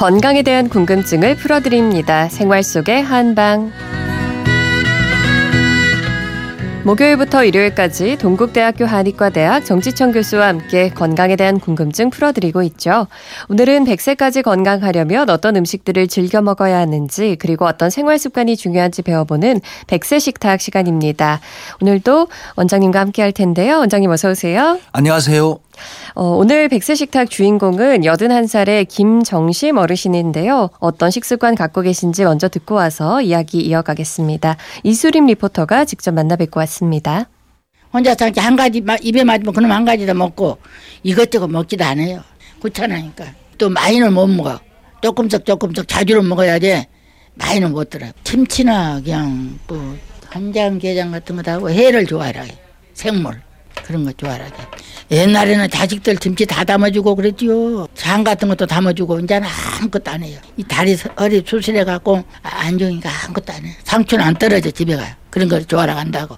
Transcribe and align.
건강에 0.00 0.40
대한 0.40 0.70
궁금증을 0.70 1.36
풀어드립니다. 1.36 2.30
생활 2.30 2.62
속의 2.62 3.02
한방. 3.02 3.70
목요일부터 6.84 7.44
일요일까지 7.44 8.16
동국대학교 8.16 8.86
한의과대학 8.86 9.66
정지청 9.66 10.12
교수와 10.12 10.48
함께 10.48 10.88
건강에 10.88 11.36
대한 11.36 11.60
궁금증 11.60 12.08
풀어드리고 12.08 12.62
있죠. 12.62 13.08
오늘은 13.50 13.84
100세까지 13.84 14.42
건강하려면 14.42 15.28
어떤 15.28 15.56
음식들을 15.56 16.08
즐겨 16.08 16.40
먹어야 16.40 16.78
하는지 16.78 17.36
그리고 17.38 17.66
어떤 17.66 17.90
생활 17.90 18.18
습관이 18.18 18.56
중요한지 18.56 19.02
배워보는 19.02 19.60
100세 19.86 20.18
식탁 20.18 20.62
시간입니다. 20.62 21.40
오늘도 21.82 22.28
원장님과 22.56 22.98
함께 22.98 23.20
할 23.20 23.32
텐데요. 23.32 23.80
원장님 23.80 24.10
어서 24.10 24.30
오세요. 24.30 24.78
안녕하세요. 24.92 25.58
어, 26.14 26.24
오늘 26.24 26.68
백세 26.68 26.94
식탁 26.94 27.30
주인공은 27.30 28.02
81살의 28.02 28.86
김정심 28.88 29.76
어르신인데요. 29.76 30.70
어떤 30.78 31.10
식습관 31.10 31.54
갖고 31.54 31.82
계신지 31.82 32.24
먼저 32.24 32.48
듣고 32.48 32.74
와서 32.74 33.20
이야기 33.20 33.60
이어가겠습니다. 33.60 34.56
이수림 34.82 35.26
리포터가 35.26 35.84
직접 35.84 36.12
만나 36.12 36.36
뵙고 36.36 36.60
왔습니다. 36.60 37.28
혼자 37.92 38.14
자기 38.14 38.38
한 38.40 38.54
가지 38.56 38.82
입에 39.02 39.24
맞으면 39.24 39.52
그놈 39.52 39.70
한 39.72 39.84
가지 39.84 40.06
더 40.06 40.14
먹고 40.14 40.58
이것저것 41.02 41.48
먹지도 41.48 41.84
않아요. 41.84 42.22
귀찮으니까. 42.62 43.24
또 43.58 43.68
많이는 43.68 44.12
못 44.12 44.26
먹어. 44.28 44.60
조금씩 45.02 45.44
조금씩 45.44 45.88
자주는 45.88 46.28
먹어야 46.28 46.58
돼. 46.58 46.86
많이는 47.34 47.72
못 47.72 47.90
들어. 47.90 48.06
김치나 48.22 49.00
그냥 49.00 49.58
뭐 49.66 49.96
간장 50.30 50.78
게장 50.78 51.10
같은 51.10 51.36
거 51.36 51.42
다 51.42 51.54
하고 51.54 51.70
회를 51.70 52.06
좋아하라. 52.06 52.44
생물. 52.94 53.40
그런 53.84 54.04
거 54.04 54.12
좋아하게. 54.12 54.44
옛날에는 55.10 55.68
자식들 55.70 56.14
김치 56.16 56.46
다 56.46 56.62
담아주고 56.64 57.16
그랬지요. 57.16 57.88
장 57.94 58.22
같은 58.22 58.46
것도 58.48 58.66
담아주고 58.66 59.18
이제는 59.20 59.48
아무것도 59.80 60.10
안 60.10 60.22
해요. 60.22 60.38
이 60.56 60.62
다리 60.62 60.94
허리 61.18 61.42
수술해 61.44 61.84
갖고 61.84 62.22
안정이가 62.42 63.10
아무것도 63.24 63.52
안 63.52 63.64
해요. 63.64 63.74
상추는 63.84 64.24
안 64.24 64.34
떨어져 64.34 64.70
집에 64.70 64.94
가요. 64.94 65.12
그런 65.30 65.48
걸 65.48 65.64
좋아하러 65.64 65.94
간다고. 65.96 66.36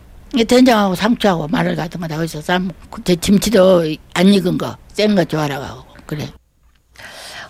된장하고 0.48 0.94
상추하고 0.94 1.48
마늘 1.48 1.76
같은 1.76 2.00
거 2.00 2.08
다 2.08 2.16
어디서 2.18 2.40
삶. 2.40 2.70
제 3.04 3.14
김치도 3.14 3.84
안 4.14 4.28
익은 4.32 4.56
거, 4.56 4.76
센 4.94 5.14
거 5.14 5.22
좋아하러 5.24 5.60
가고 5.60 5.84
그래. 6.06 6.26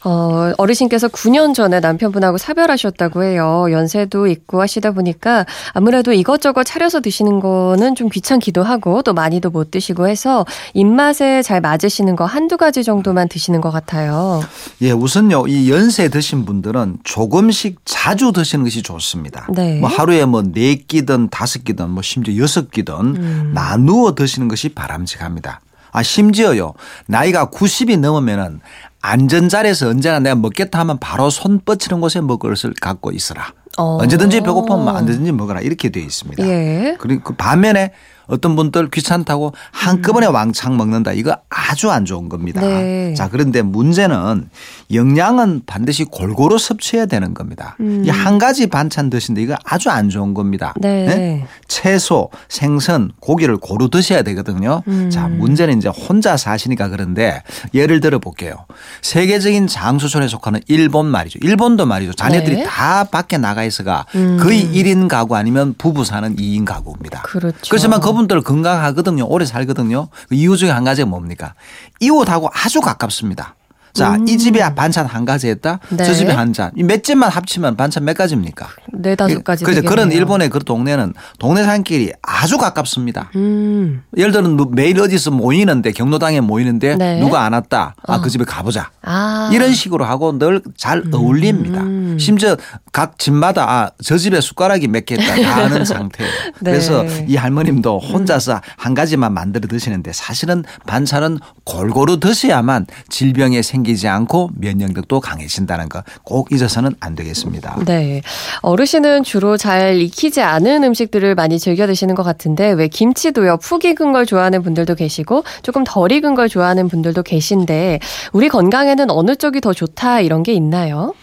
어, 0.05 0.53
어르신께서 0.59 1.09
9년 1.09 1.55
전에 1.55 1.81
남편분하고 1.81 2.39
사별하셨다고 2.39 3.25
해요. 3.25 3.67
연세도 3.71 4.27
있고 4.29 4.61
하시다 4.61 4.93
보니까 4.93 5.47
아무래도 5.73 6.13
이것저것 6.13 6.65
차려서 6.65 7.01
드시는 7.01 7.41
거는 7.41 7.95
좀 7.95 8.09
귀찮기도 8.09 8.63
하고 8.63 9.03
또 9.03 9.15
많이도 9.15 9.51
못 9.51 9.71
드시고 9.71 10.09
해서 10.09 10.45
입맛에 10.75 11.43
잘 11.43 11.61
맞으시는 11.61 12.17
거 12.17 12.25
한두 12.25 12.57
가지 12.57 12.85
정도만 12.85 13.29
드시는 13.29 13.61
것 13.61 13.71
같아요. 13.71 14.43
예, 14.83 14.91
우선요, 14.93 15.47
이 15.49 15.71
연세 15.71 16.09
드신 16.09 16.45
분들은 16.45 16.99
조금씩 17.05 17.81
자주 17.85 18.33
드시는 18.33 18.65
것이 18.65 18.83
좋습니다. 18.83 19.47
네. 19.55 19.79
뭐 19.81 19.89
하루에 19.89 20.25
뭐 20.25 20.43
네 20.53 20.75
끼든 20.75 21.29
다섯 21.31 21.65
끼든 21.65 21.91
뭐 21.91 22.03
심지어 22.03 22.37
여섯 22.37 22.71
끼든 22.71 22.95
음. 22.95 23.51
나누어 23.55 24.15
드시는 24.15 24.49
것이 24.49 24.69
바람직합니다. 24.71 25.61
아, 25.93 26.03
심지어요, 26.03 26.73
나이가 27.07 27.47
90이 27.47 27.99
넘으면은 27.99 28.61
안전 29.03 29.49
자리에서 29.49 29.89
언제나 29.89 30.21
내가 30.21 30.37
먹겠다 30.37 30.79
하면 30.81 30.99
바로 30.99 31.29
손 31.29 31.61
뻗치는 31.65 32.01
곳에 32.01 32.21
먹을 32.21 32.51
것을 32.51 32.73
갖고 32.81 33.11
있어라. 33.11 33.53
어. 33.77 33.99
언제든지 34.01 34.41
배고프면 34.41 34.89
언제든지 34.89 35.33
먹어라. 35.33 35.61
이렇게 35.61 35.89
되어 35.91 36.05
있습니다. 36.05 36.47
예. 36.47 36.97
그리고 37.01 37.23
그 37.25 37.35
반면에 37.35 37.93
어떤 38.27 38.57
분들 38.57 38.91
귀찮다고 38.91 39.53
한꺼번에 39.71 40.27
음. 40.27 40.35
왕창 40.35 40.77
먹는다. 40.77 41.13
이거 41.13 41.37
아주 41.49 41.91
안 41.91 42.05
좋은 42.05 42.29
겁니다. 42.29 42.61
네. 42.61 43.15
자, 43.15 43.29
그런데 43.29 43.63
문제는 43.63 44.49
영양은 44.93 45.63
반드시 45.67 46.05
골고루 46.05 46.59
섭취해야 46.59 47.07
되는 47.07 47.35
겁니다. 47.35 47.77
음. 47.81 48.05
이한 48.07 48.39
가지 48.39 48.67
반찬 48.69 49.11
드신데 49.11 49.43
이거 49.43 49.57
아주 49.65 49.91
안 49.91 50.09
좋은 50.09 50.35
겁니다. 50.35 50.75
네. 50.81 51.07
네? 51.07 51.47
채소, 51.69 52.31
생선, 52.49 53.13
고기를 53.21 53.57
고루 53.57 53.91
드셔야 53.91 54.23
되거든요. 54.23 54.83
음. 54.89 55.11
자, 55.11 55.29
문제는 55.29 55.79
이제 55.79 55.89
혼자 55.89 56.37
사시니까 56.37 56.89
그런데 56.89 57.43
예를 57.75 58.01
들어 58.01 58.19
볼게요. 58.19 58.67
세계적인 59.03 59.67
장수촌에 59.67 60.29
속하는 60.29 60.61
일본 60.69 61.07
말이죠. 61.07 61.39
일본도 61.43 61.87
말이죠. 61.87 62.13
자녀들이 62.13 62.57
네. 62.57 62.65
다 62.65 63.05
밖에 63.05 63.39
나가 63.39 63.65
있어가 63.65 64.07
음. 64.15 64.39
거의 64.41 64.65
1인 64.65 65.09
가구 65.09 65.37
아니면 65.37 65.75
부부 65.77 66.05
사는 66.05 66.37
2인 66.37 66.65
가구입니다. 66.65 67.23
그렇죠. 67.23 67.59
그렇지만 67.69 68.01
그 68.01 68.12
그분들 68.13 68.43
건강하거든요. 68.43 69.27
오래 69.27 69.45
살거든요. 69.45 70.09
그 70.29 70.35
이유 70.35 70.57
중에 70.57 70.71
한 70.71 70.85
가지가 70.85 71.07
뭡니까? 71.07 71.55
이웃하고 72.01 72.51
아주 72.53 72.81
가깝습니다. 72.81 73.55
자, 73.93 74.15
음. 74.15 74.27
이 74.27 74.39
집에 74.39 74.61
반찬 74.75 75.07
한 75.07 75.25
가지 75.25 75.49
했다. 75.49 75.79
네. 75.91 76.03
저 76.05 76.15
집에 76.15 76.33
한 76.33 76.53
잔. 76.53 76.71
몇 76.75 77.05
집만 77.05 77.31
합치면 77.31 77.77
반찬 77.77 78.05
몇 78.05 78.17
가지입니까? 78.17 78.69
네 78.95 79.15
다섯 79.15 79.43
가지. 79.45 79.65
그죠. 79.65 79.83
그런 79.83 80.11
일본의 80.13 80.49
그 80.49 80.59
동네는 80.61 81.13
동네 81.39 81.63
산끼리 81.65 82.13
아주 82.23 82.57
가깝습니다. 82.59 83.31
음. 83.37 84.03
예를 84.17 84.33
들어 84.33 84.49
매일 84.71 84.99
어디서 85.01 85.31
모이는데 85.31 85.93
경로당에 85.93 86.41
모이는데 86.41 86.97
네. 86.97 87.21
누가 87.21 87.45
안 87.45 87.53
왔다. 87.53 87.95
아, 88.07 88.21
그 88.21 88.27
어. 88.27 88.29
집에 88.29 88.45
가보자. 88.45 88.91
아. 89.03 89.51
이런 89.53 89.73
식으로 89.75 90.05
하고 90.05 90.39
늘 90.39 90.63
잘 90.77 91.03
어울립니다. 91.13 91.83
음. 91.83 92.17
심지어 92.19 92.57
각 92.93 93.19
집마다 93.19 93.65
아, 93.71 93.91
저 94.03 94.17
집에 94.17 94.41
숟가락이 94.41 94.89
몇 94.89 95.05
개 95.05 95.17
있다 95.17 95.35
다 95.43 95.57
아는 95.65 95.85
상태예요. 95.85 96.33
네. 96.61 96.71
그래서 96.71 97.05
이 97.27 97.37
할머님도 97.37 97.99
혼자서 97.99 98.61
한 98.77 98.95
가지만 98.95 99.35
만들어 99.35 99.67
드시는데 99.69 100.13
사실은 100.13 100.65
반찬은 100.87 101.39
골고루 101.65 102.21
드셔야만 102.21 102.87
질병에 103.09 103.61
생 103.63 103.82
생기지 103.83 104.09
않고 104.09 104.51
면역력도 104.55 105.21
강해진다는 105.21 105.89
거 105.89 106.03
꼭 106.25 106.53
잊어서는 106.53 106.95
안 107.01 107.15
되겠습니다. 107.15 107.79
네. 107.87 108.23
어르신은 108.63 109.23
주로 109.25 109.57
잘 109.57 110.01
익히지 110.01 110.41
않은 110.41 110.85
음식들을 110.85 111.35
많이 111.35 111.59
즐겨 111.59 111.87
드시는 111.87 112.15
것 112.15 112.23
같은데 112.23 112.71
왜 112.71 112.89
김치도요 112.89 113.59
푹 113.59 113.85
익은 113.85 114.13
걸 114.13 114.25
좋아하는 114.27 114.63
분들도 114.63 114.95
계시고 114.95 115.45
조금 115.63 115.85
덜 115.85 116.13
익은 116.13 116.35
걸 116.35 116.49
좋아하는 116.49 116.89
분들도 116.89 117.23
계신데 117.23 117.99
우리 118.33 118.49
건강에는 118.49 119.11
어느 119.11 119.37
쪽이 119.37 119.61
더 119.61 119.73
좋다 119.73 120.21
이런 120.21 120.43
게 120.43 120.53
있나요? 120.53 121.15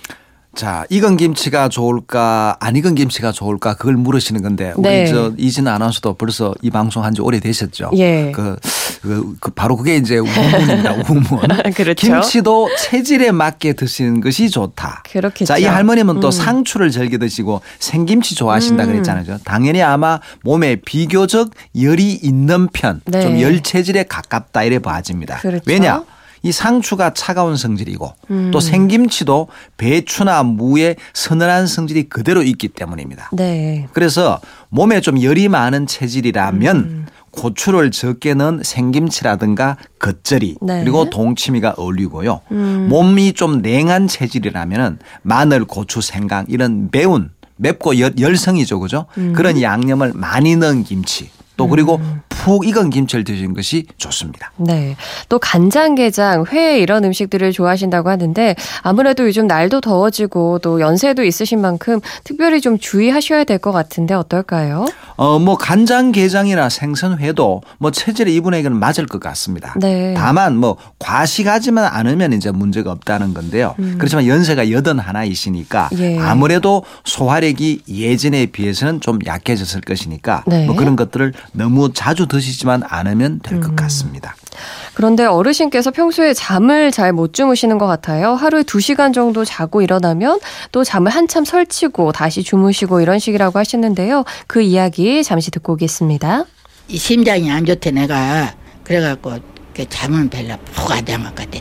자, 0.55 0.83
익은 0.89 1.17
김치가 1.17 1.69
좋을까, 1.69 2.57
안 2.59 2.75
익은 2.75 2.95
김치가 2.95 3.31
좋을까, 3.31 3.75
그걸 3.75 3.93
물으시는 3.95 4.41
건데, 4.41 4.73
우리 4.75 4.81
네. 4.89 5.05
저 5.05 5.31
이진 5.37 5.67
아나운서도 5.67 6.15
벌써 6.15 6.55
이 6.63 6.71
방송 6.71 7.03
한 7.03 7.13
지 7.13 7.21
오래 7.21 7.39
되셨죠. 7.39 7.91
예. 7.95 8.31
그, 8.35 8.57
그, 9.01 9.35
그 9.39 9.51
바로 9.51 9.77
그게 9.77 9.95
이제 9.95 10.17
우문입니다, 10.17 10.93
우문. 11.09 11.23
그렇죠. 11.73 11.93
김치도 11.93 12.69
체질에 12.77 13.31
맞게 13.31 13.73
드시는 13.73 14.21
것이 14.21 14.49
좋다. 14.49 15.03
그렇겠죠. 15.11 15.45
자, 15.45 15.57
이 15.57 15.65
할머님은 15.65 16.17
음. 16.17 16.19
또 16.19 16.31
상추를 16.31 16.91
즐겨 16.91 17.17
드시고 17.17 17.61
생김치 17.79 18.35
좋아하신다 18.35 18.83
음. 18.83 18.91
그랬잖아요. 18.91 19.39
당연히 19.45 19.81
아마 19.81 20.19
몸에 20.43 20.75
비교적 20.77 21.51
열이 21.79 22.13
있는 22.13 22.67
편, 22.67 23.01
네. 23.05 23.21
좀열 23.21 23.61
체질에 23.61 24.03
가깝다 24.03 24.63
이래 24.63 24.79
봐집니다. 24.79 25.37
그렇죠. 25.37 25.63
왜냐? 25.65 26.03
이 26.41 26.51
상추가 26.51 27.13
차가운 27.13 27.57
성질이고 27.57 28.13
음. 28.31 28.51
또 28.51 28.59
생김치도 28.59 29.47
배추나 29.77 30.43
무의 30.43 30.95
서늘한 31.13 31.67
성질이 31.67 32.03
그대로 32.03 32.41
있기 32.43 32.69
때문입니다. 32.69 33.29
네. 33.33 33.87
그래서 33.93 34.39
몸에 34.69 35.01
좀 35.01 35.21
열이 35.21 35.49
많은 35.49 35.87
체질이라면 35.87 36.77
음. 36.77 37.05
고추를 37.31 37.91
적게 37.91 38.33
넣은 38.33 38.61
생김치라든가 38.63 39.77
겉절이 39.99 40.57
네. 40.61 40.81
그리고 40.81 41.09
동치미가 41.09 41.75
어울리고요. 41.77 42.41
음. 42.51 42.87
몸이 42.89 43.33
좀 43.33 43.61
냉한 43.61 44.07
체질이라면 44.07 44.99
마늘, 45.21 45.65
고추, 45.65 46.01
생강 46.01 46.45
이런 46.49 46.89
매운 46.91 47.31
맵고 47.57 47.99
열, 47.99 48.37
성이죠 48.37 48.79
그죠? 48.79 49.05
음. 49.17 49.33
그런 49.33 49.61
양념을 49.61 50.13
많이 50.15 50.55
넣은 50.55 50.83
김치 50.83 51.29
또 51.59 51.67
그리고 51.67 51.97
음. 51.97 52.21
푹 52.29 52.65
익은 52.65 52.89
김치를 52.89 53.25
드시는 53.25 53.53
것이 53.53 53.85
좋습니다. 53.97 54.53
네. 54.55 54.95
또 55.27 55.39
간장 55.39 55.95
게장, 55.95 56.45
회 56.53 56.79
이런 56.79 57.03
음식들을 57.03 57.51
좋아하신다고 57.51 58.09
하는데 58.09 58.55
아무래도 58.81 59.27
요즘 59.27 59.45
날도 59.45 59.81
더워지고 59.81 60.59
또 60.59 60.79
연세도 60.79 61.25
있으신 61.25 61.59
만큼 61.59 61.99
특별히 62.23 62.61
좀 62.61 62.79
주의하셔야 62.79 63.43
될 63.43 63.59
것 63.59 63.73
같은데 63.73 64.13
어떨까요? 64.13 64.85
어, 65.17 65.37
뭐 65.37 65.57
간장 65.57 66.13
게장이나 66.13 66.69
생선 66.69 67.19
회도 67.19 67.61
뭐 67.77 67.91
체질의 67.91 68.33
이분에게는 68.35 68.79
맞을 68.79 69.05
것 69.05 69.19
같습니다. 69.19 69.73
네. 69.75 70.13
다만 70.15 70.55
뭐 70.55 70.77
과식하지만 70.97 71.83
않으면 71.83 72.31
이제 72.31 72.51
문제가 72.51 72.91
없다는 72.93 73.33
건데요. 73.33 73.75
음. 73.79 73.95
그렇지만 73.97 74.27
연세가 74.27 74.71
여든 74.71 74.97
하나이시니까 74.99 75.89
예. 75.97 76.17
아무래도 76.19 76.85
소화력이 77.03 77.81
예전에 77.89 78.45
비해서는 78.45 79.01
좀 79.01 79.19
약해졌을 79.25 79.81
것이니까 79.81 80.45
네. 80.47 80.65
뭐 80.65 80.75
그런 80.77 80.95
것들을 80.95 81.33
너무 81.53 81.91
자주 81.93 82.27
드시지만 82.27 82.83
않으면 82.85 83.39
될것 83.41 83.71
음. 83.71 83.75
같습니다. 83.75 84.35
그런데 84.93 85.25
어르신께서 85.25 85.91
평소에 85.91 86.33
잠을 86.33 86.91
잘 86.91 87.13
못 87.13 87.33
주무시는 87.33 87.77
것 87.77 87.87
같아요. 87.87 88.33
하루에 88.33 88.63
2시간 88.63 89.13
정도 89.13 89.43
자고 89.45 89.81
일어나면 89.81 90.39
또 90.71 90.83
잠을 90.83 91.11
한참 91.11 91.43
설치고 91.45 92.11
다시 92.11 92.43
주무시고 92.43 93.01
이런 93.01 93.17
식이라고 93.19 93.57
하시는데요. 93.57 94.25
그 94.47 94.61
이야기 94.61 95.23
잠시 95.23 95.49
듣고 95.51 95.73
오겠습니다. 95.73 96.45
이 96.87 96.97
심장이 96.97 97.49
안 97.51 97.65
좋대 97.65 97.91
내가 97.91 98.53
그래갖고 98.83 99.37
잠은 99.89 100.29
별로 100.29 100.55
푹안잔것 100.73 101.33
같아. 101.35 101.59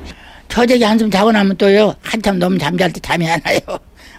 저녁에 0.48 0.84
한숨 0.84 1.10
자고 1.10 1.30
나면 1.30 1.56
또요 1.56 1.94
한참 2.02 2.38
너무 2.38 2.58
잠잘 2.58 2.92
때 2.92 3.00
잠이 3.00 3.28
안 3.30 3.40
와요. 3.46 3.60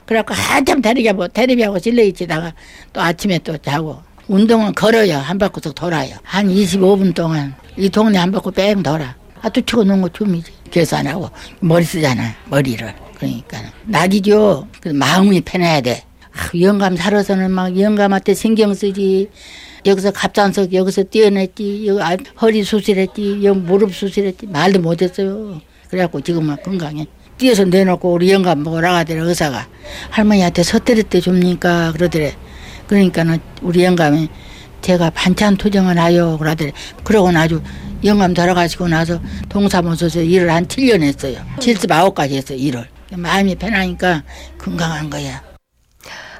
그래갖고 0.05 0.33
한참 0.33 0.81
테레비하고 0.81 1.27
테레비하고 1.27 1.79
실내 1.79 2.05
있다가 2.05 2.53
또 2.93 3.01
아침에 3.01 3.39
또 3.39 3.57
자고 3.57 4.01
운동은 4.29 4.75
걸어요 4.75 5.17
한 5.17 5.39
바퀴씩 5.39 5.73
돌아요. 5.73 6.15
한 6.21 6.47
25분 6.47 7.15
동안 7.15 7.55
이 7.75 7.89
동네 7.89 8.19
한 8.19 8.31
바퀴 8.31 8.51
뺑 8.51 8.83
돌아. 8.83 9.15
아또 9.41 9.59
치고 9.61 9.83
놓은 9.83 10.03
거 10.03 10.09
춤이지. 10.09 10.51
계산하고 10.69 11.31
머리 11.61 11.83
쓰잖아 11.83 12.35
머리를. 12.45 12.93
그러니까 13.17 13.57
낙이죠. 13.85 14.67
마음이 14.93 15.41
편해야 15.41 15.81
돼. 15.81 16.03
아, 16.31 16.57
영감 16.61 16.95
살아서는 16.95 17.49
막 17.49 17.77
영감한테 17.77 18.35
신경 18.35 18.73
쓰지. 18.75 19.29
여기서 19.87 20.11
갑상석 20.11 20.73
여기서 20.73 21.03
떼어냈지. 21.05 21.87
여기 21.87 22.01
아, 22.01 22.15
허리 22.39 22.63
수술했지. 22.63 23.39
여기 23.43 23.59
무릎 23.59 23.95
수술했지. 23.95 24.45
말도 24.45 24.79
못했어요. 24.79 25.59
그래갖고 25.89 26.21
지금은 26.21 26.57
건강해. 26.63 27.07
뛰어서 27.39 27.63
내놓고 27.65 28.13
우리 28.13 28.31
영감 28.31 28.63
보러 28.63 28.91
가더래 28.91 29.21
의사가. 29.21 29.67
할머니한테 30.11 30.61
서태리 30.61 31.03
때 31.03 31.19
줍니까? 31.19 31.93
그러더래 31.93 32.35
그러니까는 32.89 33.39
우리 33.61 33.83
영감이 33.83 34.27
제가 34.81 35.11
반찬 35.11 35.57
투정을 35.57 35.97
하요 35.99 36.37
그러더래. 36.37 36.71
그러고 37.03 37.29
아주 37.29 37.61
영감 38.03 38.33
돌아가시고 38.33 38.87
나서 38.87 39.19
동사무소에서 39.47 40.21
일을 40.21 40.49
한 40.49 40.65
7년 40.65 41.03
했어요. 41.03 41.37
79까지 41.59 42.31
했어요 42.33 42.57
일을. 42.57 42.87
마음이 43.11 43.55
편하니까 43.55 44.23
건강한 44.57 45.09
거야 45.09 45.41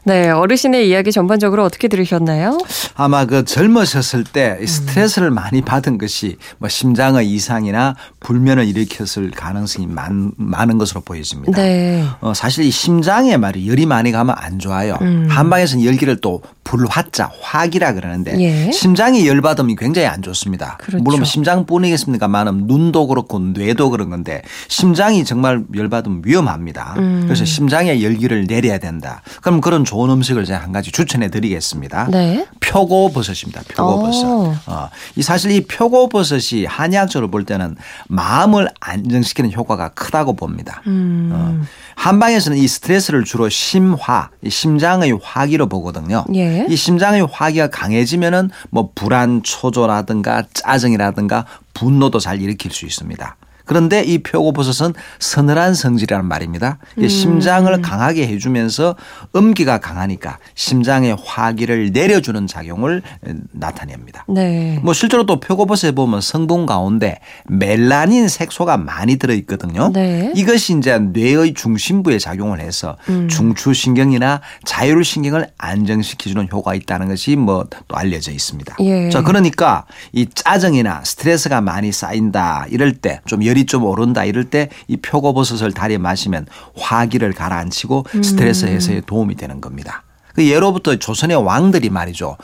네, 0.03 0.29
어르신의 0.29 0.89
이야기 0.89 1.11
전반적으로 1.11 1.63
어떻게 1.63 1.87
들으셨나요? 1.87 2.57
아마 2.95 3.25
그 3.25 3.43
젊으셨을 3.45 4.23
때 4.23 4.57
스트레스를 4.65 5.29
음. 5.29 5.35
많이 5.35 5.61
받은 5.61 5.97
것이 5.97 6.37
뭐 6.57 6.69
심장의 6.69 7.29
이상이나 7.29 7.95
불면을 8.19 8.67
일으켰을 8.67 9.31
가능성이 9.31 9.87
많, 9.87 10.31
많은 10.37 10.77
것으로 10.77 11.01
보여집니다. 11.01 11.61
네. 11.61 12.05
어, 12.21 12.33
사실 12.33 12.65
이 12.65 12.71
심장에 12.71 13.37
말이 13.37 13.67
열이 13.67 13.85
많이 13.85 14.11
가면 14.11 14.35
안 14.37 14.59
좋아요. 14.59 14.97
음. 15.01 15.27
한방에서는 15.29 15.85
열기를 15.85 16.17
또 16.21 16.41
불화자, 16.69 17.31
화기라 17.41 17.93
그러는데 17.93 18.39
예. 18.39 18.71
심장이 18.71 19.27
열받으면 19.27 19.75
굉장히 19.75 20.07
안 20.07 20.21
좋습니다. 20.21 20.77
그렇죠. 20.77 21.03
물론 21.03 21.25
심장뿐이겠습니까만은 21.25 22.67
눈도 22.67 23.07
그렇고 23.07 23.39
뇌도 23.39 23.89
그런 23.89 24.11
건데 24.11 24.43
심장이 24.67 25.25
정말 25.25 25.63
열받으면 25.75 26.21
위험합니다. 26.23 26.93
음. 26.99 27.21
그래서 27.23 27.43
심장에 27.43 28.03
열기를 28.03 28.45
내려야 28.45 28.77
된다. 28.77 29.23
그럼 29.41 29.61
그런 29.61 29.83
좋은 29.83 30.11
음식을 30.11 30.45
제가 30.45 30.59
한 30.59 30.71
가지 30.71 30.91
추천해 30.91 31.31
드리겠습니다. 31.31 32.09
네. 32.11 32.45
표고버섯입니다. 32.69 33.63
표고버섯. 33.67 34.25
어. 34.25 34.55
어. 34.67 34.89
이 35.15 35.23
사실 35.23 35.51
이 35.51 35.61
표고버섯이 35.65 36.65
한의학적으로 36.65 37.31
볼 37.31 37.43
때는 37.43 37.75
마음을 38.07 38.69
안정시키는 38.79 39.51
효과가 39.53 39.89
크다고 39.89 40.35
봅니다. 40.35 40.81
음. 40.85 41.31
어. 41.33 41.65
한방에서는 41.95 42.57
이 42.57 42.67
스트레스를 42.67 43.23
주로 43.25 43.49
심화, 43.49 44.29
심장의 44.47 45.19
화기로 45.21 45.67
보거든요. 45.67 46.25
예. 46.35 46.65
이 46.69 46.75
심장의 46.75 47.27
화기가 47.29 47.69
강해지면은 47.69 48.51
뭐 48.69 48.91
불안, 48.93 49.41
초조라든가 49.43 50.43
짜증이라든가 50.53 51.45
분노도 51.73 52.19
잘 52.19 52.41
일으킬 52.41 52.71
수 52.71 52.85
있습니다. 52.85 53.35
그런데 53.69 54.03
이 54.03 54.17
표고버섯은 54.17 54.95
서늘한 55.19 55.75
성질이라는 55.75 56.25
말입니다. 56.27 56.79
음. 56.97 57.07
심장을 57.07 57.81
강하게 57.83 58.27
해주면서 58.27 58.95
음기가 59.35 59.77
강하니까 59.77 60.39
심장의 60.55 61.15
화기를 61.23 61.91
내려주는 61.91 62.47
작용을 62.47 63.03
나타냅니다. 63.51 64.25
네. 64.27 64.79
뭐 64.81 64.93
실제로 64.93 65.27
또 65.27 65.39
표고버섯에 65.39 65.91
보면 65.91 66.19
성분 66.19 66.65
가운데 66.65 67.19
멜라닌 67.45 68.27
색소가 68.27 68.77
많이 68.77 69.17
들어있거든요. 69.17 69.91
네. 69.93 70.33
이것이 70.35 70.75
이제 70.75 70.97
뇌의 70.97 71.53
중심부에 71.53 72.17
작용을 72.17 72.61
해서 72.61 72.97
음. 73.09 73.27
중추신경이나 73.27 74.41
자율신경을 74.65 75.47
안정시켜주는 75.59 76.47
효과가 76.51 76.73
있다는 76.73 77.07
것이 77.07 77.35
뭐 77.35 77.65
또 77.87 77.95
알려져 77.97 78.31
있습니다. 78.31 78.77
예. 78.79 79.09
자 79.09 79.21
그러니까 79.21 79.85
이 80.11 80.25
짜증이나 80.33 81.03
스트레스가 81.03 81.61
많이 81.61 81.91
쌓인다 81.91 82.65
이럴 82.69 82.93
때 82.93 83.19
좀 83.25 83.43
열이 83.45 83.58
열이 83.59 83.65
좀 83.65 83.83
오른다 83.83 84.23
이럴 84.25 84.45
때 84.45 84.69
이 84.87 84.97
표고버섯을 84.97 85.73
다리에 85.73 85.97
마시면 85.97 86.45
화기를 86.77 87.33
가라앉히고 87.33 88.05
스트레스 88.23 88.65
음. 88.65 88.69
해소에 88.69 89.01
도움이 89.05 89.35
되는 89.35 89.59
겁니다. 89.61 90.03
그 90.35 90.47
예로부터 90.47 90.95
조선의 90.95 91.35
왕들이 91.43 91.89
말이죠. 91.89 92.37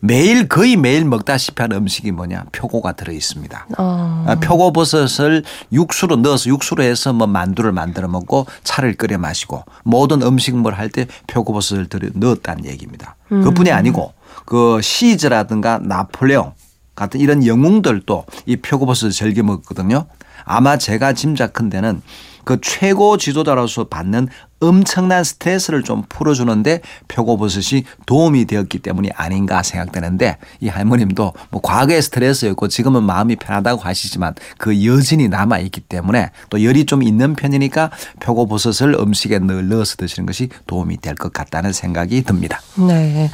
매일 0.00 0.48
거의 0.48 0.76
매일 0.76 1.04
먹다시피 1.04 1.62
하는 1.62 1.78
음식이 1.78 2.10
뭐냐 2.10 2.44
표고가 2.52 2.92
들어 2.92 3.12
있습니다. 3.12 3.66
어. 3.78 4.24
아, 4.26 4.34
표고버섯을 4.36 5.44
육수로 5.72 6.16
넣어서 6.16 6.50
육수로 6.50 6.82
해서 6.82 7.12
뭐 7.12 7.26
만두를 7.26 7.72
만들어 7.72 8.08
먹고 8.08 8.46
차를 8.64 8.96
끓여 8.96 9.16
마시고 9.18 9.64
모든 9.84 10.22
음식물 10.22 10.74
할 10.74 10.90
때 10.90 11.06
표고버섯을 11.28 11.88
넣었다는 12.14 12.66
얘기입니다. 12.66 13.16
음. 13.32 13.42
그뿐이 13.42 13.70
아니고 13.70 14.12
그 14.44 14.80
시즈라든가 14.82 15.78
나폴레옹 15.82 16.52
같은 16.98 17.20
이런 17.20 17.46
영웅들도 17.46 18.26
이 18.46 18.56
표고버섯을 18.56 19.12
즐겨 19.12 19.42
먹거든요. 19.44 20.06
아마 20.44 20.76
제가 20.76 21.12
짐작컨대는 21.12 22.02
그 22.48 22.58
최고 22.62 23.18
지도자로서 23.18 23.88
받는 23.88 24.28
엄청난 24.58 25.22
스트레스를 25.22 25.82
좀 25.82 26.04
풀어주는데 26.08 26.80
표고버섯이 27.06 27.84
도움이 28.06 28.46
되었기 28.46 28.78
때문이 28.78 29.10
아닌가 29.14 29.62
생각되는데 29.62 30.38
이 30.60 30.68
할머님도 30.68 31.34
뭐 31.50 31.60
과거의 31.60 32.00
스트레스였고 32.00 32.68
지금은 32.68 33.02
마음이 33.02 33.36
편하다고 33.36 33.82
하시지만 33.82 34.34
그 34.56 34.86
여진이 34.86 35.28
남아있기 35.28 35.82
때문에 35.82 36.30
또 36.48 36.64
열이 36.64 36.86
좀 36.86 37.02
있는 37.02 37.34
편이니까 37.34 37.90
표고버섯을 38.20 38.94
음식에 38.98 39.38
넣어서 39.40 39.96
드시는 39.96 40.24
것이 40.24 40.48
도움이 40.66 41.02
될 41.02 41.16
것 41.16 41.34
같다는 41.34 41.74
생각이 41.74 42.22
듭니다. 42.22 42.62
네. 42.76 43.30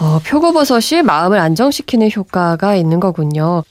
어, 0.00 0.20
표고버섯이 0.26 1.02
마음을 1.02 1.38
안정시키는 1.38 2.10
효과가 2.16 2.76
있는 2.76 2.98
거군요. 2.98 3.62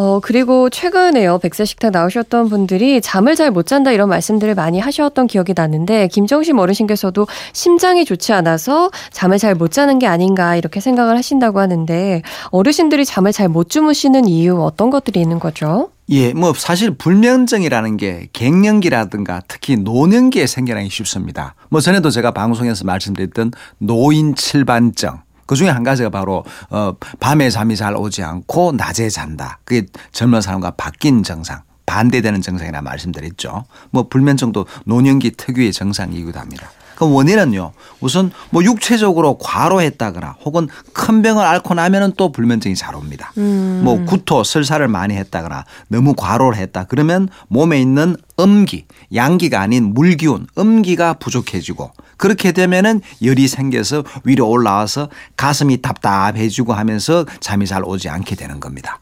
어, 0.00 0.20
그리고 0.20 0.70
최근에요. 0.70 1.38
백세 1.38 1.64
식탁 1.64 1.90
나오셨던 1.90 2.48
분들이 2.50 3.00
잠을 3.00 3.34
잘 3.34 3.50
못 3.50 3.66
잔다 3.66 3.90
이런 3.90 4.08
말씀들을 4.10 4.54
많이 4.54 4.78
하셨던 4.78 5.26
기억이 5.26 5.54
나는데 5.56 6.06
김정심 6.06 6.58
어르신께서도 6.58 7.26
심장이 7.52 8.04
좋지 8.04 8.32
않아서 8.32 8.90
잠을 9.10 9.38
잘 9.38 9.56
못 9.56 9.72
자는 9.72 9.98
게 9.98 10.06
아닌가 10.06 10.54
이렇게 10.54 10.78
생각을 10.78 11.16
하신다고 11.16 11.58
하는데 11.58 12.22
어르신들이 12.50 13.04
잠을 13.04 13.32
잘 13.32 13.48
못 13.48 13.70
주무시는 13.70 14.28
이유 14.28 14.62
어떤 14.62 14.90
것들이 14.90 15.20
있는 15.20 15.40
거죠? 15.40 15.90
예, 16.10 16.32
뭐 16.32 16.52
사실 16.54 16.92
불면증이라는 16.92 17.96
게 17.96 18.28
갱년기라든가 18.32 19.42
특히 19.48 19.76
노년기에 19.76 20.46
생겨나기 20.46 20.90
쉽습니다. 20.90 21.54
뭐 21.70 21.80
전에도 21.80 22.10
제가 22.10 22.30
방송에서 22.30 22.84
말씀드렸던 22.84 23.50
노인 23.78 24.34
칠반증 24.36 25.10
그 25.48 25.56
중에 25.56 25.70
한 25.70 25.82
가지가 25.82 26.10
바로 26.10 26.44
어 26.70 26.92
밤에 27.18 27.48
잠이 27.50 27.74
잘 27.74 27.96
오지 27.96 28.22
않고 28.22 28.72
낮에 28.72 29.08
잔다. 29.08 29.58
그게 29.64 29.86
젊은 30.12 30.40
사람과 30.40 30.72
바뀐 30.72 31.24
정상. 31.24 31.62
반대되는 31.86 32.42
증상이라 32.42 32.82
말씀드렸죠. 32.82 33.64
뭐 33.90 34.08
불면증도 34.08 34.66
노년기 34.84 35.32
특유의 35.32 35.72
증상이기도 35.72 36.38
합니다. 36.38 36.70
그 36.98 37.08
원인은요. 37.08 37.70
우선 38.00 38.32
뭐 38.50 38.64
육체적으로 38.64 39.38
과로했다거나 39.38 40.38
혹은 40.44 40.66
큰 40.92 41.22
병을 41.22 41.46
앓고 41.46 41.74
나면은 41.74 42.12
또 42.16 42.32
불면증이 42.32 42.74
잘 42.74 42.96
옵니다. 42.96 43.32
음. 43.38 43.82
뭐 43.84 44.04
구토, 44.04 44.42
설사를 44.42 44.86
많이 44.88 45.14
했다거나 45.14 45.64
너무 45.86 46.14
과로를 46.16 46.58
했다. 46.58 46.86
그러면 46.88 47.28
몸에 47.46 47.80
있는 47.80 48.16
음기, 48.40 48.86
양기가 49.14 49.60
아닌 49.60 49.94
물기운, 49.94 50.48
음기가 50.58 51.14
부족해지고 51.14 51.92
그렇게 52.16 52.50
되면은 52.50 53.00
열이 53.22 53.46
생겨서 53.46 54.02
위로 54.24 54.48
올라와서 54.48 55.08
가슴이 55.36 55.80
답답해지고 55.80 56.72
하면서 56.72 57.24
잠이 57.38 57.68
잘 57.68 57.84
오지 57.84 58.08
않게 58.08 58.34
되는 58.34 58.58
겁니다. 58.58 58.98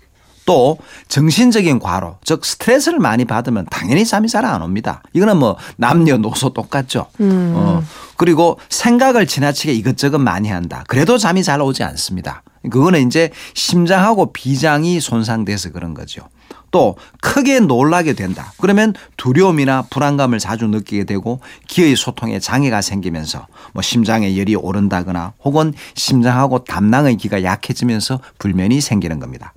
또 0.46 0.78
정신적인 1.08 1.78
과로, 1.80 2.16
즉 2.24 2.46
스트레스를 2.46 2.98
많이 2.98 3.24
받으면 3.26 3.66
당연히 3.70 4.06
잠이 4.06 4.28
잘 4.28 4.46
안 4.46 4.62
옵니다. 4.62 5.02
이거는 5.12 5.38
뭐 5.38 5.56
남녀노소 5.76 6.50
똑같죠. 6.50 7.06
음. 7.20 7.52
어, 7.56 7.82
그리고 8.16 8.58
생각을 8.68 9.26
지나치게 9.26 9.72
이것저것 9.74 10.18
많이 10.18 10.48
한다. 10.48 10.84
그래도 10.86 11.18
잠이 11.18 11.42
잘 11.42 11.60
오지 11.60 11.82
않습니다. 11.82 12.42
그거는 12.70 13.06
이제 13.08 13.30
심장하고 13.54 14.32
비장이 14.32 15.00
손상돼서 15.00 15.70
그런 15.72 15.94
거죠. 15.94 16.22
또 16.70 16.96
크게 17.22 17.60
놀라게 17.60 18.12
된다. 18.12 18.52
그러면 18.58 18.94
두려움이나 19.16 19.82
불안감을 19.90 20.38
자주 20.38 20.66
느끼게 20.66 21.04
되고 21.04 21.40
기의 21.66 21.96
소통에 21.96 22.38
장애가 22.38 22.82
생기면서 22.82 23.46
뭐 23.72 23.82
심장에 23.82 24.36
열이 24.36 24.54
오른다거나 24.54 25.32
혹은 25.44 25.72
심장하고 25.94 26.64
담낭의 26.64 27.16
기가 27.16 27.42
약해지면서 27.42 28.20
불면이 28.38 28.80
생기는 28.80 29.18
겁니다. 29.18 29.52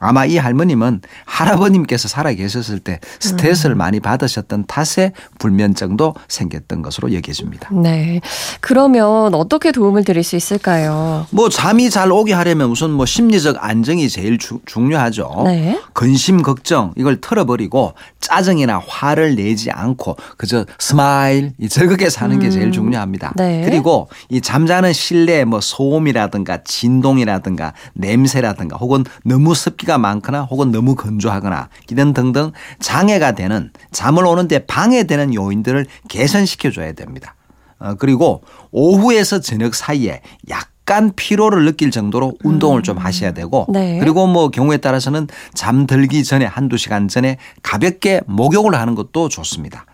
아마 0.00 0.24
이 0.24 0.38
할머님은 0.38 1.02
할아버님께서 1.26 2.08
살아 2.08 2.32
계셨을 2.32 2.78
때 2.78 3.00
스트레스를 3.20 3.76
음. 3.76 3.78
많이 3.78 4.00
받으셨던 4.00 4.64
탓에 4.66 5.12
불면증도 5.38 6.14
생겼던 6.26 6.80
것으로 6.80 7.12
여겨집니다. 7.12 7.68
네. 7.74 8.20
그러면 8.60 9.34
어떻게 9.34 9.72
도움을 9.72 10.04
드릴 10.04 10.24
수 10.24 10.36
있을까요? 10.36 11.26
뭐 11.30 11.50
잠이 11.50 11.90
잘 11.90 12.10
오게 12.10 12.32
하려면 12.32 12.70
우선 12.70 12.90
뭐 12.90 13.04
심리적 13.04 13.56
안정이 13.60 14.08
제일 14.08 14.38
주, 14.38 14.60
중요하죠. 14.64 15.42
네. 15.44 15.78
근심 15.92 16.42
걱정 16.42 16.94
이걸 16.96 17.20
털어버리고 17.20 17.92
짜증이나 18.20 18.80
화를 18.86 19.36
내지 19.36 19.70
않고 19.70 20.16
그저 20.38 20.64
smile 20.78 21.52
즐겁게 21.68 22.08
사는 22.08 22.38
게 22.38 22.48
제일 22.48 22.66
음. 22.66 22.72
중요합니다. 22.72 23.34
네. 23.36 23.62
그리고 23.66 24.08
이 24.30 24.40
잠자는 24.40 24.94
실내 24.94 25.44
뭐 25.44 25.60
소음이라든가 25.60 26.62
진동이라든가 26.64 27.74
냄새라든가 27.92 28.78
혹은 28.78 29.04
너무 29.24 29.54
습기가 29.54 29.89
습기가 29.90 29.98
많거나 29.98 30.42
혹은 30.42 30.70
너무 30.70 30.94
건조하거나 30.94 31.68
이런 31.90 32.14
등등 32.14 32.52
장애가 32.78 33.32
되는 33.32 33.70
잠을 33.90 34.24
오는데 34.24 34.60
방해되는 34.66 35.34
요인들을 35.34 35.86
개선시켜 36.08 36.70
줘야 36.70 36.92
됩니다. 36.92 37.34
어, 37.80 37.94
그리고 37.98 38.42
오후에서 38.70 39.40
저녁 39.40 39.74
사이에 39.74 40.20
약간 40.48 41.12
피로를 41.16 41.64
느낄 41.64 41.90
정도로 41.90 42.34
운동을 42.44 42.80
음. 42.80 42.82
좀 42.82 42.98
하셔야 42.98 43.32
되고 43.32 43.66
네. 43.68 43.98
그리고 43.98 44.26
뭐 44.26 44.50
경우에 44.50 44.76
따라서는 44.76 45.26
잠들기 45.54 46.22
전에 46.22 46.44
한두 46.44 46.76
시간 46.76 47.08
전에 47.08 47.38
가볍게 47.62 48.20
목욕을 48.26 48.74
하는 48.74 48.94
것도 48.94 49.28
좋습니다. 49.28 49.86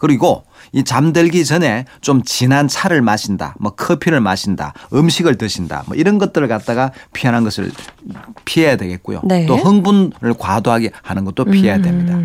그리고 0.00 0.44
이 0.72 0.82
잠들기 0.82 1.44
전에 1.44 1.84
좀 2.00 2.22
진한 2.22 2.66
차를 2.68 3.02
마신다, 3.02 3.54
뭐 3.60 3.72
커피를 3.72 4.20
마신다, 4.20 4.72
음식을 4.92 5.36
드신다, 5.36 5.84
뭐 5.86 5.94
이런 5.94 6.18
것들을 6.18 6.48
갖다가 6.48 6.90
피하는 7.12 7.44
것을 7.44 7.70
피해야 8.44 8.76
되겠고요. 8.76 9.20
네. 9.24 9.44
또 9.46 9.56
흥분을 9.56 10.34
과도하게 10.38 10.90
하는 11.02 11.24
것도 11.26 11.44
피해야 11.44 11.76
음. 11.76 11.82
됩니다. 11.82 12.18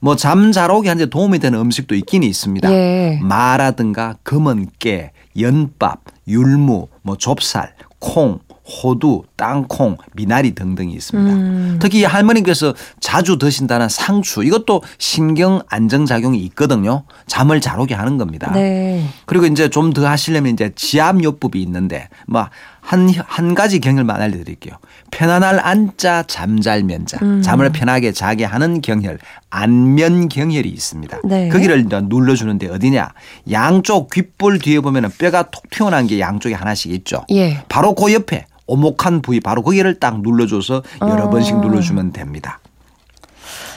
뭐 0.00 0.16
잠잘 0.16 0.70
오게 0.70 0.88
하는데 0.88 1.08
도움이 1.08 1.38
되는 1.38 1.58
음식도 1.58 1.94
있긴 1.94 2.24
있습니다. 2.24 2.72
예. 2.72 3.20
마라든가 3.22 4.16
검은 4.24 4.68
깨, 4.78 5.12
연밥, 5.38 6.00
율무, 6.26 6.88
뭐 7.02 7.16
좁쌀, 7.16 7.74
콩, 8.00 8.40
호두, 8.70 9.24
땅콩, 9.36 9.96
미나리 10.14 10.54
등등이 10.54 10.92
있습니다. 10.94 11.34
음. 11.34 11.78
특히 11.80 12.04
할머니께서 12.04 12.74
자주 13.00 13.36
드신다는 13.38 13.88
상추 13.88 14.44
이것도 14.44 14.82
신경 14.98 15.60
안정작용이 15.68 16.38
있거든요. 16.46 17.04
잠을 17.26 17.60
잘 17.60 17.78
오게 17.80 17.94
하는 17.94 18.16
겁니다. 18.16 18.50
네. 18.54 19.04
그리고 19.26 19.46
이제 19.46 19.68
좀 19.68 19.90
더 19.90 20.06
하시려면 20.06 20.52
이제 20.52 20.70
지압요법이 20.76 21.60
있는데 21.62 22.08
뭐 22.28 22.48
한, 22.80 23.08
한 23.26 23.54
가지 23.54 23.80
경혈만 23.80 24.20
알려드릴게요. 24.22 24.76
편안할 25.10 25.58
안자 25.60 26.22
잠잘면자. 26.24 27.18
음. 27.22 27.42
잠을 27.42 27.70
편하게 27.72 28.12
자게 28.12 28.44
하는 28.44 28.80
경혈. 28.80 29.18
안면 29.50 30.28
경혈이 30.28 30.68
있습니다. 30.68 31.18
네. 31.24 31.48
거기를 31.48 31.86
눌러주는데 31.88 32.68
어디냐. 32.68 33.12
양쪽 33.50 34.10
귓볼 34.10 34.60
뒤에 34.60 34.80
보면 34.80 35.10
뼈가 35.18 35.42
톡 35.50 35.68
튀어나온 35.70 36.06
게 36.06 36.20
양쪽에 36.20 36.54
하나씩 36.54 36.92
있죠. 36.92 37.24
예. 37.32 37.62
바로 37.68 37.94
그 37.94 38.12
옆에 38.12 38.46
오목한 38.70 39.22
부위 39.22 39.40
바로 39.40 39.62
거기를 39.62 39.98
딱 39.98 40.20
눌러줘서 40.22 40.82
여러 41.02 41.24
어. 41.24 41.30
번씩 41.30 41.58
눌러주면 41.60 42.12
됩니다. 42.12 42.60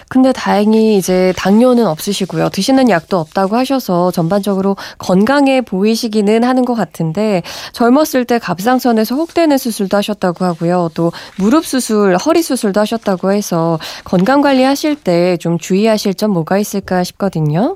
근데 0.09 0.31
다행히 0.31 0.95
이제 0.97 1.33
당뇨는 1.37 1.87
없으시고요. 1.87 2.49
드시는 2.49 2.87
약도 2.89 3.17
없다고 3.17 3.55
하셔서 3.55 4.11
전반적으로 4.11 4.75
건강해 4.99 5.61
보이시기는 5.61 6.43
하는 6.43 6.65
것 6.65 6.75
같은데 6.75 7.41
젊었을 7.71 8.25
때 8.25 8.37
갑상선에서 8.37 9.15
혹되는 9.15 9.57
수술도 9.57 9.97
하셨다고 9.97 10.45
하고요. 10.45 10.91
또 10.93 11.11
무릎 11.39 11.65
수술, 11.65 12.15
허리 12.17 12.43
수술도 12.43 12.79
하셨다고 12.79 13.31
해서 13.31 13.79
건강 14.03 14.41
관리하실 14.41 14.97
때 14.97 15.35
좀 15.39 15.57
주의하실 15.57 16.13
점 16.13 16.29
뭐가 16.31 16.59
있을까 16.59 17.03
싶거든요. 17.03 17.75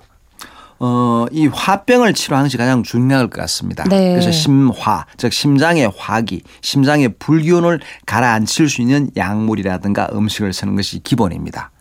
어, 0.79 1.25
이 1.31 1.47
화병을 1.47 2.13
치료하는 2.13 2.47
것이 2.47 2.57
가장 2.57 2.83
중요할 2.83 3.29
것 3.29 3.41
같습니다. 3.41 3.83
네. 3.85 4.11
그래서 4.11 4.31
심화, 4.31 5.05
즉 5.17 5.33
심장의 5.33 5.91
화기, 5.97 6.43
심장의 6.61 7.15
불기운을 7.19 7.79
가라앉힐 8.05 8.69
수 8.69 8.81
있는 8.81 9.09
약물이라든가 9.15 10.09
음식을 10.13 10.53
쓰는 10.53 10.75
것이 10.75 10.99
기본입니다. 10.99 11.71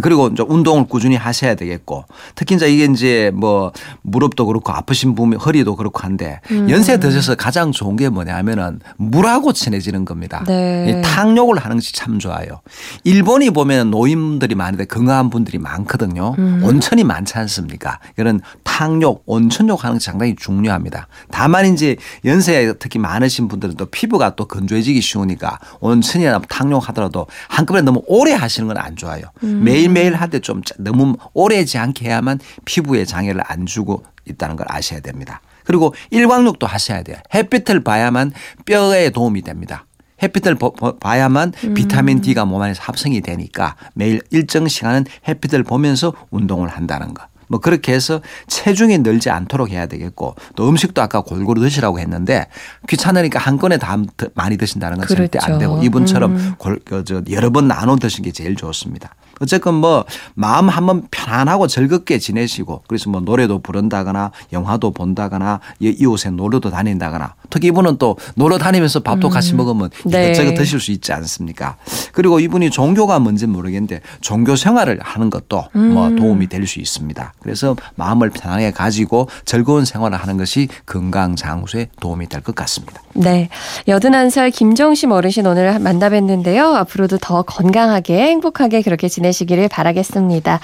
그리고 0.00 0.28
이제 0.28 0.42
운동을 0.46 0.84
꾸준히 0.86 1.16
하셔야 1.16 1.54
되겠고 1.54 2.04
특히 2.34 2.54
이제 2.56 2.70
이게 2.72 2.84
이제 2.84 3.30
뭐 3.34 3.72
무릎도 4.02 4.46
그렇고 4.46 4.72
아프신 4.72 5.14
분 5.14 5.34
허리도 5.34 5.76
그렇고 5.76 6.00
한데 6.00 6.40
음. 6.50 6.68
연세 6.70 6.98
드셔서 6.98 7.34
가장 7.34 7.72
좋은 7.72 7.96
게 7.96 8.08
뭐냐 8.08 8.34
하면은 8.36 8.80
물하고 8.96 9.52
친해지는 9.52 10.04
겁니다. 10.04 10.44
네. 10.46 11.00
탕욕을 11.02 11.58
하는 11.58 11.76
것이 11.76 11.92
참 11.94 12.18
좋아요. 12.18 12.60
일본이 13.04 13.50
보면 13.50 13.90
노인들이 13.90 14.54
많은데 14.54 14.84
건강한 14.84 15.30
분들이 15.30 15.58
많거든요. 15.58 16.34
음. 16.38 16.62
온천이 16.64 17.04
많지 17.04 17.38
않습니까? 17.38 17.98
그런 18.16 18.40
탕욕, 18.64 19.22
온천욕 19.26 19.84
하는 19.84 19.96
것이 19.96 20.06
상당히 20.06 20.36
중요합니다. 20.36 21.08
다만 21.30 21.72
이제 21.72 21.96
연세 22.24 22.72
특히 22.78 22.98
많으신 22.98 23.48
분들은 23.48 23.76
또 23.76 23.86
피부가 23.86 24.34
또 24.36 24.46
건조해지기 24.46 25.00
쉬우니까 25.00 25.58
온천이나 25.80 26.40
탕욕 26.48 26.88
하더라도 26.88 27.26
한꺼번에 27.48 27.84
너무 27.84 28.02
오래 28.06 28.32
하시는 28.32 28.66
건 28.68 28.82
안 28.82 28.96
좋아요. 28.96 29.22
음. 29.44 29.62
매일 29.64 29.81
매일매일 29.88 30.14
하되 30.14 30.40
좀 30.40 30.62
너무 30.78 31.16
오래지 31.32 31.78
않게 31.78 32.06
해야만 32.06 32.40
피부에 32.64 33.04
장애를 33.04 33.42
안 33.44 33.66
주고 33.66 34.04
있다는 34.24 34.56
걸 34.56 34.66
아셔야 34.68 35.00
됩니다. 35.00 35.40
그리고 35.64 35.94
일광욕도 36.10 36.66
하셔야 36.66 37.02
돼요. 37.02 37.16
햇빛을 37.34 37.82
봐야만 37.82 38.32
뼈에 38.64 39.10
도움이 39.10 39.42
됩니다. 39.42 39.86
햇빛을 40.22 40.56
봐야만 41.00 41.52
음. 41.64 41.74
비타민 41.74 42.20
D가 42.20 42.44
몸 42.44 42.62
안에서 42.62 42.82
합성이 42.82 43.20
되니까 43.20 43.74
매일 43.94 44.22
일정 44.30 44.68
시간은 44.68 45.06
햇빛을 45.26 45.64
보면서 45.64 46.12
운동을 46.30 46.68
한다는 46.68 47.12
거. 47.14 47.26
뭐 47.48 47.60
그렇게 47.60 47.92
해서 47.92 48.22
체중이 48.46 48.98
늘지 48.98 49.28
않도록 49.28 49.70
해야 49.70 49.84
되겠고 49.84 50.36
또 50.56 50.68
음식도 50.70 51.02
아까 51.02 51.20
골고루 51.20 51.60
드시라고 51.60 52.00
했는데 52.00 52.46
귀찮으니까 52.88 53.38
한 53.38 53.58
건에 53.58 53.76
다 53.76 53.98
많이 54.34 54.56
드신다는 54.56 54.96
건 54.96 55.06
그렇죠. 55.06 55.22
절대 55.22 55.38
안 55.42 55.58
되고 55.58 55.72
그렇죠. 55.72 55.86
이분처럼 55.86 56.34
음. 56.34 56.54
골, 56.56 56.80
그, 56.82 57.04
저, 57.04 57.22
여러 57.30 57.50
번 57.50 57.68
나눠 57.68 57.96
드시는 57.96 58.24
게 58.24 58.32
제일 58.32 58.56
좋습니다. 58.56 59.14
어쨌건 59.42 59.74
뭐 59.74 60.04
마음 60.34 60.68
한번 60.68 61.02
편안하고 61.10 61.66
즐겁게 61.66 62.18
지내시고 62.18 62.84
그래서 62.86 63.10
뭐 63.10 63.20
노래도 63.20 63.58
부른다거나 63.58 64.30
영화도 64.52 64.92
본다거나 64.92 65.60
이웃에 65.80 66.30
놀러도 66.30 66.70
다닌다거나 66.70 67.34
특히 67.50 67.68
이분은 67.68 67.98
또 67.98 68.16
놀러 68.36 68.56
다니면서 68.58 69.00
밥도 69.00 69.28
음. 69.28 69.30
같이 69.30 69.54
먹으면 69.54 69.90
네. 70.04 70.26
이것저것 70.30 70.54
드실 70.54 70.80
수 70.80 70.90
있지 70.92 71.12
않습니까? 71.12 71.76
그리고 72.12 72.40
이분이 72.40 72.70
종교가 72.70 73.18
뭔지 73.18 73.46
모르겠는데 73.46 74.00
종교 74.20 74.56
생활을 74.56 75.00
하는 75.02 75.28
것도 75.30 75.56
뭐 75.72 75.82
음. 75.82 75.92
뭐 75.92 76.10
도움이 76.10 76.48
될 76.48 76.62
수 76.62 76.78
있습니다. 76.78 77.34
그래서 77.40 77.74
마음을 77.96 78.30
편하게 78.30 78.70
가지고 78.70 79.28
즐거운 79.44 79.84
생활을 79.84 80.16
하는 80.16 80.36
것이 80.36 80.68
건강 80.86 81.34
장수에 81.34 81.88
도움이 82.00 82.28
될 82.28 82.40
것 82.42 82.54
같습니다. 82.54 83.02
네. 83.14 83.48
81살 83.88 84.52
김정심 84.54 85.10
어르신 85.10 85.44
오늘 85.46 85.72
만나뵀는데요. 85.80 86.74
앞으로도 86.76 87.18
더 87.18 87.42
건강하게 87.42 88.22
행복하게 88.28 88.82
그렇게 88.82 89.08
지 89.08 89.20
내시기를 89.32 89.68
바라겠습니다. 89.68 90.60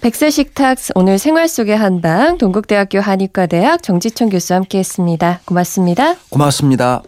백세 0.00 0.30
식탁 0.30 0.78
오늘 0.94 1.18
생활 1.18 1.48
속의 1.48 1.76
한방 1.76 2.38
동국대학교 2.38 3.00
한의과대학 3.00 3.82
정지천 3.82 4.30
교수와 4.30 4.58
함께했습니다. 4.58 5.40
고맙습니다. 5.44 6.16
고맙습니다. 6.30 7.02